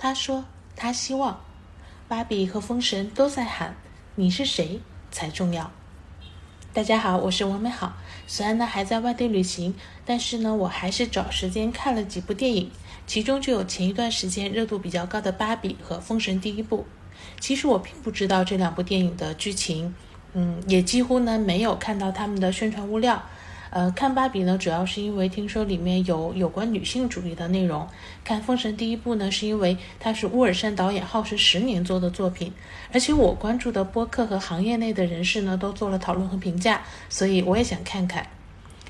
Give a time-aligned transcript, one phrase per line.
[0.00, 0.44] 他说
[0.76, 1.40] ：“他希望。”
[2.06, 3.74] 芭比和风神都在喊
[4.14, 5.72] ：“你是谁才重要？”
[6.72, 7.96] 大家好，我是王美好。
[8.28, 9.74] 虽然呢还在外地旅行，
[10.06, 12.70] 但是呢我还是找时间看了几部电影，
[13.08, 16.86] 其中就有前一段时间热度比较高的《芭比》和《封神》第一部。
[17.40, 19.92] 其实我并不知道这两部电影的剧情，
[20.34, 23.20] 嗯，也几乎呢没有看到他们的宣传物料。
[23.70, 27.86] 呃，看芭比呢，主要是因为听说里面有有关女性主义的内容；
[28.24, 32.52] 看《封神》第一部呢，是因为它是乌尔善导演耗时十年做的作品，
[32.92, 38.26] 而且我关注的播客和行业内的人士呢，都做了讨论和评价，所以我也想看看。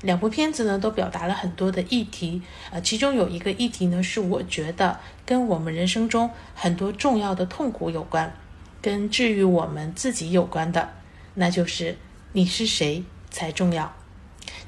[0.01, 8.33] 两部片子呢，都表达了很多的议题，呃，其中有一个议题呢，是我觉得跟我们人生中很多重要的痛苦有关，
[8.81, 10.87] 跟治愈我们自己有关的，
[11.33, 11.97] 那就是
[12.31, 13.98] 你是谁才重要。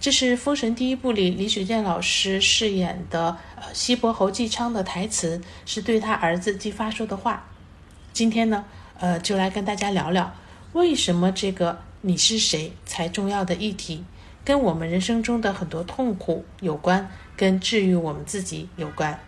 [0.02, 7.48] 这是《封神》第一部里李雪健老师饰演的呃西伯侯姬昌的台词，是对他儿子姬发说的话。
[8.12, 8.66] 今天呢，
[9.00, 10.34] 呃，就来跟大家聊聊
[10.74, 14.04] 为什么这个“你是谁才重要”的议题，
[14.44, 19.20] 跟我们人生中的很多痛苦有关，跟治愈我们自己有关。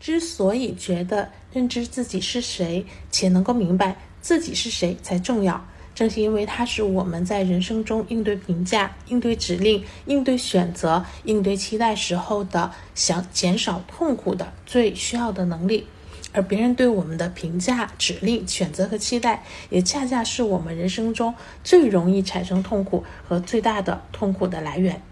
[0.00, 5.62] 之所以觉得认知自己是谁，且能够明白自己是谁才重要。
[5.94, 15.86] 正是因为它是我们在人生中应对评价、应对指令、应对选择、应对期待时候的想减少痛苦的最需要的能力，
[16.32, 25.02] 而别人对我们的评价、指令、选择和期待，也恰恰是我们人生中最容易产生痛苦和最大的痛苦的来源。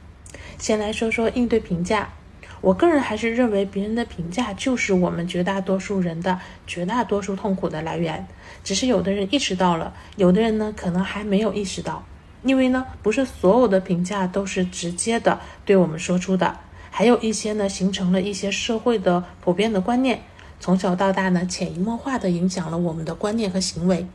[0.58, 2.12] 先来说说应对评价。
[2.60, 8.26] 我个人还是认为，别人的评价就是我们绝大多数人的绝大多数痛苦的来源。
[8.62, 12.04] 只是有的人意识到了，有的人呢可能还没有意识到。
[12.42, 16.58] 因为呢，不是所有的评价都是直接的对我们说出的，
[16.90, 20.22] 还有一些呢形成了一些社会的普遍的观念，
[20.58, 24.06] 从小到大呢潜移默化的影响了我们的观念和行为。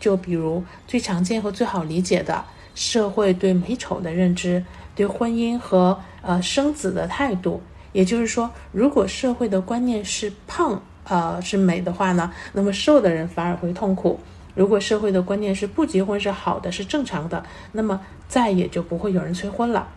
[0.00, 2.44] 就比如最常见和最好理解的
[2.74, 7.62] 社会对美丑的认知，对婚姻和呃生子的态度。
[7.92, 14.18] 也就是说，如果社会的观念是胖，呃，是美的话呢，那么瘦的人反而会痛苦；
[14.54, 19.88] 如果社会的观念是不结婚是好的，是正常的，那么再也就不会有人催婚了。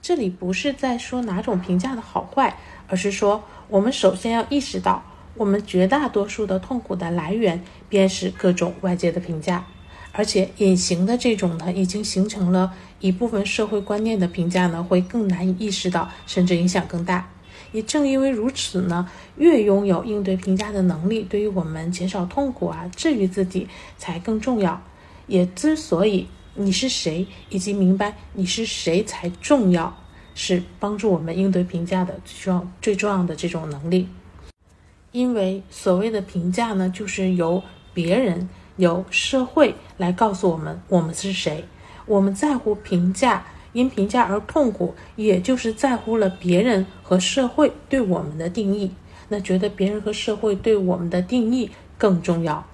[0.00, 2.56] 这里不是在说哪种评价的好坏，
[2.88, 5.02] 而是说我们首先要意识到，
[5.34, 9.64] 我们绝大多数的痛苦的来源便是各种外界的评价。
[10.16, 17.28] 而且隐形的这种呢，已经形成了一部分社会观念的评价呢，会更难以意识到，甚至影响更大。
[17.72, 23.66] 也正因为如此呢，越拥有应对评价的能力，对于我们减少痛苦啊，治愈自己
[23.98, 24.80] 才更重要。
[25.26, 29.98] 也之所以你是谁，以及明白你是谁才重要，
[30.36, 34.08] 是帮助我们应对评价的最重、最重要的这种能力。
[35.10, 37.60] 因为所谓的评价呢，就是由
[37.92, 38.48] 别人。
[38.76, 41.64] 由社会来告诉我们我们是谁，
[42.06, 48.92] 我们在乎评价，因评价而痛苦，也就是在乎了别人和社会对我们的定义。
[49.28, 52.64] 那觉得别人和社会对我们的定义更重要。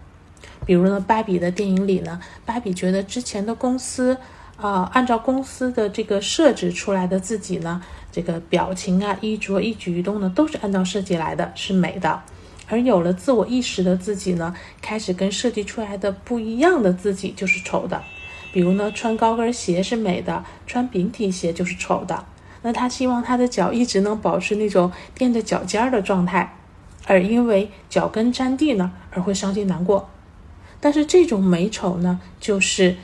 [0.66, 4.16] 比如呢，芭比的电影里呢，芭比觉得之前的公司，
[4.56, 7.80] 啊，按照公司的这个设置出来的自己呢，
[8.10, 12.20] 这个表情啊、衣着、一举一动呢，都是按照设计来的，是美的。
[12.70, 18.02] 而有了自我意识的自己呢，开始跟设计出来的不一样的自己就是丑的。
[18.52, 22.24] 比如呢，穿高跟鞋是美的，穿平底鞋就是丑的。
[22.62, 26.56] 那他希望他的脚一直能保持那种垫着脚尖儿的状态，
[27.06, 30.08] 而因为脚跟沾地呢而会伤心难过。
[30.80, 32.96] 但是这种美丑呢，就是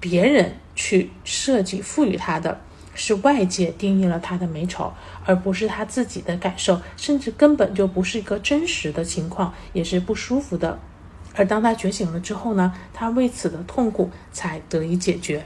[0.00, 2.60] 别人去设计赋予他的。
[2.96, 4.92] 是外界定义了他的美丑，
[5.24, 10.78] 而不是他自己的感受，甚至根本就不是一个真实的情况，也是不舒服的。
[11.34, 15.44] 而当他觉醒了之后呢，他为此的痛苦才得以解决。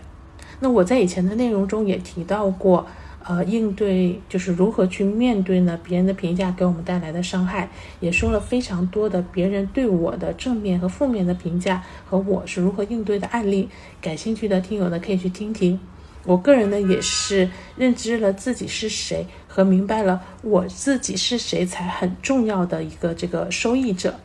[0.61, 2.87] 那我在以前的内容中也提到过，
[3.25, 7.69] 呃，应对就是如何去面对呢别人的评价给我们带来的伤害，
[7.99, 13.69] 也说了非常多的别人对我的正面和负面的评价和我是如何应对的案例。
[14.01, 15.81] 感兴趣的听友呢，可以去听听。
[16.25, 24.21] 我个人呢，也是认知了自己是谁和明白了我自己是谁才很重要的一个这个受益者。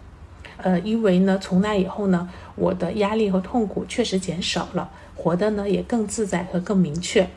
[0.58, 7.30] 呃，因为呢，从那以后呢，我的压力和痛苦确实减少了，活的呢也更自在和更明确。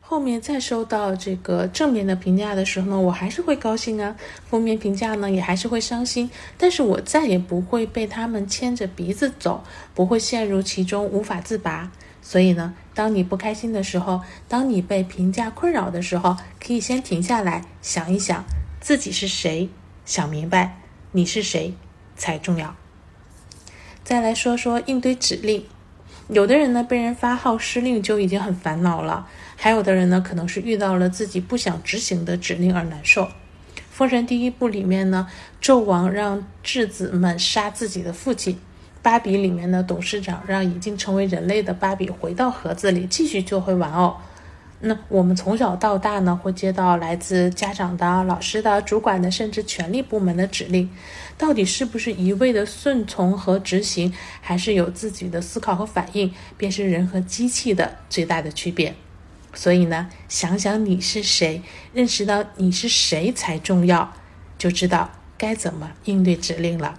[0.00, 4.14] 后面再收到这个正面的评价的时候呢，我还是会高兴啊；
[4.46, 6.30] 负面评价呢，也还是会伤心。
[6.58, 9.64] 但是我再也不会被他们牵着鼻子走，
[9.94, 11.90] 不会陷入其中无法自拔。
[12.22, 18.44] 所以呢，当你不开心的时候，当你被评价困扰的时候，可以先停下来想一想
[18.80, 19.68] 自己是谁，
[20.06, 20.78] 想明白
[21.10, 21.74] 你是谁
[22.16, 22.74] 才重要。
[24.04, 25.66] 再来说说应对指令，
[26.28, 29.26] 有的人呢被人发号施令就已经很烦恼了，
[29.56, 33.24] 还有的人呢可能是遇到了自己不想执行的指令而难受。
[33.90, 35.28] 《封神》第一部里面呢，
[35.60, 38.54] 纣王让质子们杀自己的父亲；
[39.02, 44.16] 《芭比》里面的，董事长让已经成为人类的芭比回到盒子里继续做回玩偶。
[44.84, 50.90] 那我们从小到大呢，会接到来自家长的、老师的、主管的，甚至权力部门的指令，
[51.38, 58.94] 到底是不是一味的顺从和执行，还是有自己的思考和反应，便是人和机器的最大的区别。
[59.54, 61.62] 所以呢，想想你是谁，
[61.92, 64.12] 认识到你是谁才重要，
[64.58, 66.98] 就知道该怎么应对指令了。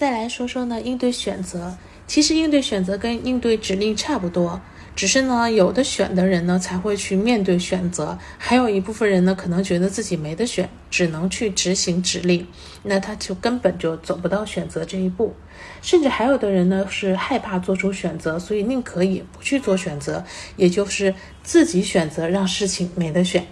[0.00, 1.76] 再来说说呢，应对选择，
[2.06, 4.58] 其实应对选择跟应对指令差不多。
[4.96, 12.46] 只是呢，有的选的人呢才会去面对选择，还有一部分人呢可能觉得自己没得选，只能去执行指令，
[12.84, 15.34] 那他就根本就走不到选择这一步。
[15.82, 20.24] 甚至还有的人呢是害怕做出选择，所以宁可也不去做选择，
[20.56, 23.46] 也就是自己选择让事情没得选。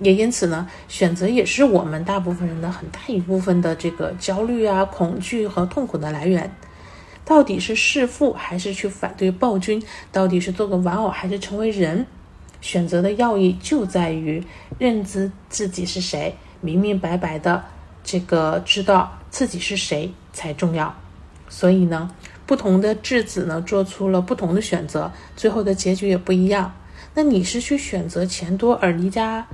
[0.00, 6.54] 也因此呢，选择也是我们大部分人的很大一部分的这个焦虑啊、恐惧和痛苦的来源。
[7.24, 9.82] 到底是弑父还是去反对暴君？
[10.10, 12.06] 到底是做个玩偶还是成为人？
[12.60, 14.42] 选择的要义就在于
[14.78, 17.64] 认知自己是谁，明明白白的
[18.02, 20.94] 这个知道自己是谁才重要。
[21.48, 22.10] 所以呢，
[22.46, 26.74] 不同的质子呢做出了不同的选择，最后的结局也不一样。
[27.14, 29.46] 那你是去选择钱多而离家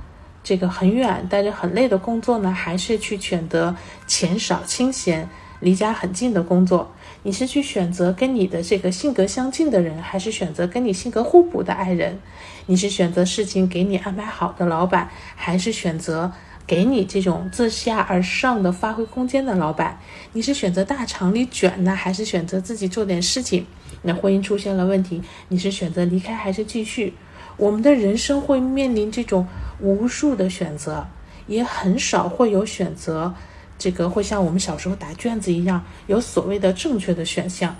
[0.45, 3.75] 这个很远、带着很累的工作呢，还是去选择
[4.05, 5.27] 钱少、清闲、
[5.59, 6.93] 离家很近的工作？
[7.23, 12.19] 你是去选择跟你的这个性格相近的人，还是选择跟你性格互补的爱人？
[12.67, 16.31] 你是选择事情给你安排好的老板，还是选择
[16.67, 19.99] 给你这种自下而上的发挥空间的老板？
[20.33, 23.65] 你是选择大厂里卷呢，还是选择自己做点事情？
[24.03, 27.15] 那婚姻出现了问题，你是选择离开还是继续？
[27.57, 29.47] 我们的人生会面临这种
[29.79, 31.07] 无数的选择，
[31.47, 33.33] 也很少会有选择。
[33.77, 37.75] 这个会像我们小时候答卷子一样，有所谓的正确的选项。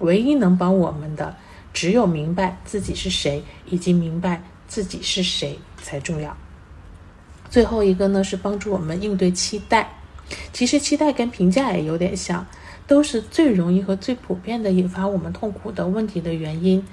[0.00, 1.36] 唯一能帮我们的，
[1.72, 6.36] 只有明白自己是谁，以及明白自己是谁才重要。
[7.48, 9.88] 最后一个呢，是帮助我们应对期待。
[10.52, 12.44] 其实期待跟评价也有点像，
[12.88, 16.84] 都是最容易和最普遍的引发我们痛苦的问题的原因。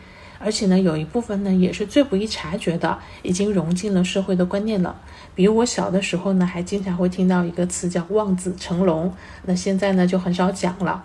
[0.44, 4.96] 而且呢，有一部分呢也是最不易察觉的，已经融进了社会的观念了。
[5.34, 9.14] 比如我小的时候呢，还经常会听到一个词叫“望子成龙”，
[9.46, 11.04] 那现在呢就很少讲了。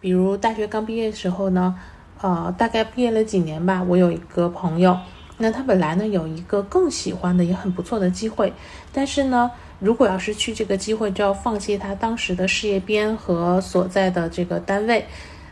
[0.00, 1.74] 比如大学刚毕业的时候呢，
[2.20, 4.96] 呃，大概毕业了几年吧，我有一个朋友，
[5.38, 8.52] 那他本来呢有一个更喜欢的也很不错的机会，
[8.92, 9.50] 但是呢，
[9.80, 15.04] 如果要是去这个机会，就要放弃他当时的事业编和所在的这个单位，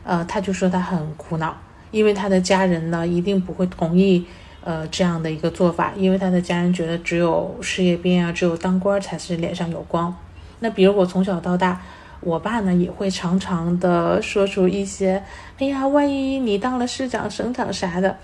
[0.04, 1.56] 呃，他就说他很苦恼。
[1.94, 4.26] 因为他的家人呢，一定不会同意，
[4.62, 5.92] 呃，这样的一个做法。
[5.96, 10.12] 因为他的家人觉得只有事业编啊，只有当官才是脸上有光。
[10.58, 11.80] 那比如我从小到大，
[12.18, 15.22] 我爸呢也会常常的说出一些，
[15.60, 18.16] 哎呀，万一你当了市长、省长啥的。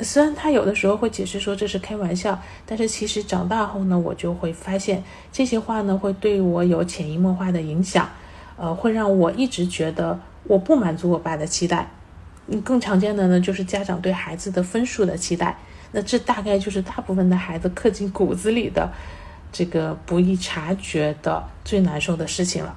[0.00, 8.08] 虽然他有的时候会解释说这是开玩笑，但是其实长大后呢，我就会发现这些话呢会对我有潜移默化的影响，
[8.56, 11.90] 呃，会让我一直觉得我不满足我爸的期待。
[12.48, 15.56] 嗯，更常见的呢，就是家长对孩子的分数的期待。
[15.92, 18.92] 那这大概就是大部分的孩子刻进骨子里的，
[19.52, 22.76] 这个不易察觉的最难受的事情了。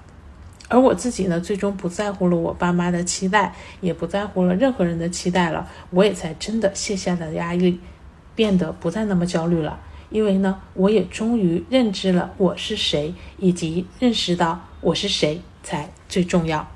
[0.70, 7.80] 而我自己呢，最终不在乎了我爸妈的期待，也不在乎了任何人的期待了，我也才真的卸下了压力，
[8.36, 9.80] 变得不再那么焦虑了。
[10.12, 16.68] 因为呢，我也终于认知了我是谁，以及认识到我是谁才最重要。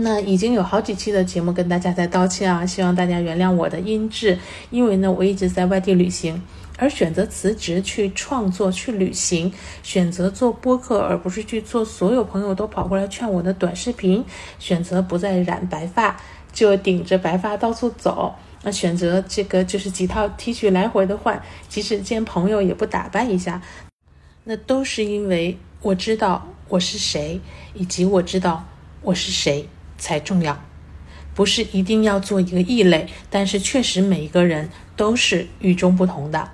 [0.00, 4.38] 那已经有好几期的节目跟大家在道歉啊，希望大家原谅我的音质，
[4.70, 6.40] 因为呢我一直在外地旅行，
[6.76, 9.52] 而选择辞职去创作去旅行，
[9.82, 14.24] 选择做播客而不是去做所有朋友都跑过来劝我的短视频，
[14.60, 16.16] 选择不再染白发
[16.52, 23.60] 就顶着白发到处走，那选择这个就是几套 T 恤来回的换，即使见朋友也不打扮一下，
[24.44, 27.40] 那都是因为我知道我是谁，
[27.74, 28.64] 以及我知道
[29.02, 29.68] 我是谁。
[29.98, 30.58] 才重要，
[31.34, 36.52] 不是一定要做一个异类，但是确实每一个人都是与众不同的。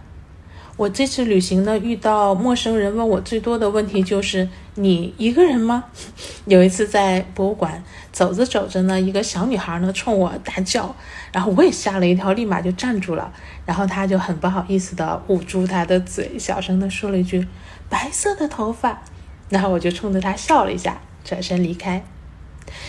[0.77, 5.85] 我这次旅行呢，遇到陌生人问我最多的问题就是：“你一个人吗？”
[6.47, 10.97] 有一次在博物馆走着走着呢，一个小女孩呢冲我大叫，
[11.31, 13.33] 然后我也吓了一跳，立马就站住了。
[13.65, 17.47] 然后她就很不好意思的捂住她的嘴，小声的说了一句
[17.89, 19.01] ：“白色的头发。”
[19.49, 22.05] 然后我就冲着她笑了一下，转身离开。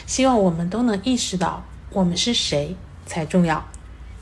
[0.05, 3.67] 希望我们都能意识到，我们是谁才重要，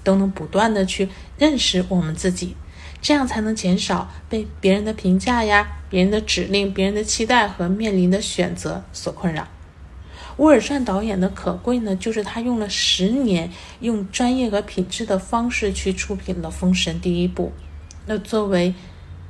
[0.04, 2.56] 都能不断的去认识我们自己。
[3.02, 9.48] 这样才能减少被别人的评价呀、别人的指令、别人的期待和面临的选择所困扰。
[10.38, 17.52] 乌尔善导演的可贵呢，就是他用了十年，用专业和品质的方式去出品了《封神》第一部。
[18.06, 18.74] 那作为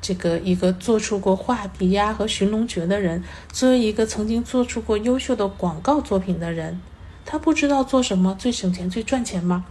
[0.03, 6.81] 这个一个做出过画皮呀和寻龙诀的人，作为一个曾经做出过优秀的广告作品的人，
[7.25, 9.63] 他不知道做什么最省钱、最赚钱吗？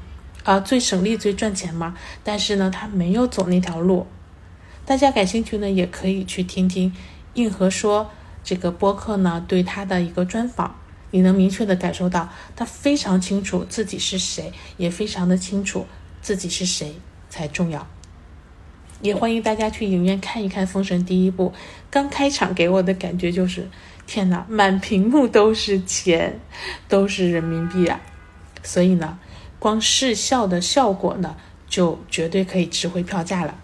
[0.45, 1.95] 啊，最省力、最赚钱吗？
[2.25, 4.07] 但是呢，他没有走那条路。
[4.87, 6.97] 大家感兴趣呢，也可以去听听
[7.35, 8.11] 硬核说
[8.43, 10.77] 这个播客呢对他的一个专访，
[11.11, 15.87] 你能明确的感受到他非常清楚自己是谁，也非常的清楚
[16.23, 16.97] 自己是谁
[17.29, 17.87] 才重要。
[19.03, 21.53] 也欢迎大家去影院看一看《封神》第一部。
[21.91, 23.69] 刚开场给我的感觉就是，
[24.07, 26.41] 天哪，满屏幕都是钱，
[26.89, 28.01] 都是人民币啊！
[28.63, 29.19] 所以呢。
[29.59, 31.37] 光视效的效果呢，
[31.69, 33.57] 就绝对可以值回票价了。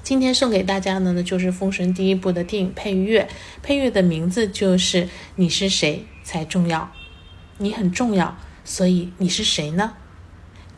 [0.00, 3.26] 今天送给大家的呢，就是《封神》第一部的电影配乐，
[3.64, 6.92] 配乐的名字就是“你是谁才重要”，
[7.58, 9.94] 你很重要，所以你是谁呢？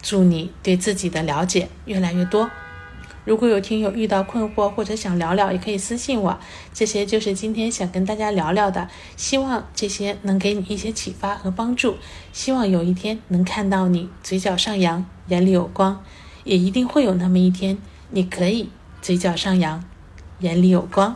[0.00, 2.50] 祝你对自己的了解越来越多。
[3.28, 6.38] 如果有听友遇到困惑或者想聊聊，也可以私信我。
[6.72, 11.98] 这些就是今天想跟大家聊聊的，希望这些能给你一些启发和帮助。
[12.32, 16.02] 希望有一天能看到你嘴角上扬，眼里有光，
[16.44, 17.76] 也一定会有那么一天，
[18.12, 18.70] 你可以
[19.02, 19.84] 嘴角上扬，
[20.38, 21.14] 眼里有光。